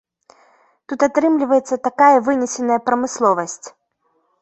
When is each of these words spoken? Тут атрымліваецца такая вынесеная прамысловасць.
Тут 0.93 0.99
атрымліваецца 1.09 1.79
такая 1.89 2.17
вынесеная 2.31 2.79
прамысловасць. 2.91 3.67